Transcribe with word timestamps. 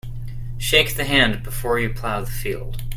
Shake 0.57 0.95
the 0.95 1.03
hand 1.05 1.43
before 1.43 1.77
you 1.79 1.93
plough 1.93 2.21
the 2.21 2.31
field. 2.31 2.81